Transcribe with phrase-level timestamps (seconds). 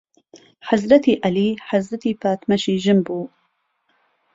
[0.67, 3.19] حەزرەتی عەلی حەزرەتی فاتمەشی ژن بو